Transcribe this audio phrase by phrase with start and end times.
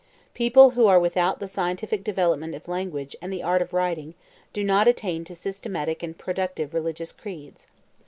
[0.33, 4.15] People who are without the scientific development of language and the art of writing
[4.51, 7.67] do not attain to systematic and productive religious creeds.